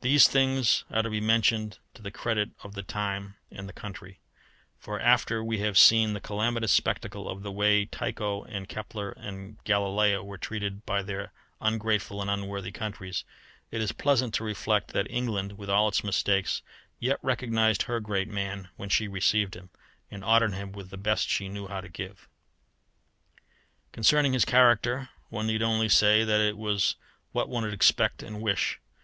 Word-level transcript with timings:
These 0.00 0.26
things 0.26 0.82
are 0.90 1.04
to 1.04 1.08
be 1.08 1.20
mentioned 1.20 1.78
to 1.94 2.02
the 2.02 2.10
credit 2.10 2.50
of 2.64 2.74
the 2.74 2.82
time 2.82 3.36
and 3.52 3.68
the 3.68 3.72
country; 3.72 4.18
for 4.80 4.98
after 4.98 5.44
we 5.44 5.58
have 5.60 5.78
seen 5.78 6.12
the 6.12 6.20
calamitous 6.20 6.72
spectacle 6.72 7.28
of 7.28 7.44
the 7.44 7.52
way 7.52 7.84
Tycho 7.84 8.42
and 8.42 8.68
Kepler 8.68 9.12
and 9.12 9.62
Galileo 9.62 10.24
were 10.24 10.38
treated 10.38 10.84
by 10.84 11.02
their 11.04 11.32
ungrateful 11.60 12.20
and 12.20 12.28
unworthy 12.28 12.72
countries, 12.72 13.22
it 13.70 13.80
is 13.80 13.92
pleasant 13.92 14.34
to 14.34 14.42
reflect 14.42 14.88
that 14.92 15.08
England, 15.08 15.56
with 15.56 15.70
all 15.70 15.86
its 15.86 16.02
mistakes, 16.02 16.60
yet 16.98 17.20
recognized 17.22 17.82
her 17.84 18.00
great 18.00 18.26
man 18.26 18.70
when 18.74 18.88
she 18.88 19.06
received 19.06 19.54
him, 19.54 19.70
and 20.10 20.24
honoured 20.24 20.54
him 20.54 20.72
with 20.72 20.90
the 20.90 20.96
best 20.96 21.28
she 21.28 21.48
knew 21.48 21.68
how 21.68 21.80
to 21.80 21.88
give. 21.88 22.26
[Illustration: 23.92 23.92
FIG. 23.92 24.00
69. 24.00 24.02
Sir 24.02 24.18
Isaac 24.18 24.24
Newton.] 24.24 24.32
Concerning 24.32 24.32
his 24.32 24.44
character, 24.44 25.10
one 25.28 25.46
need 25.46 25.62
only 25.62 25.88
say 25.88 26.24
that 26.24 26.40
it 26.40 26.58
was 26.58 26.96
what 27.30 27.48
one 27.48 27.62
would 27.62 27.72
expect 27.72 28.24
and 28.24 28.42
wish. 28.42 28.80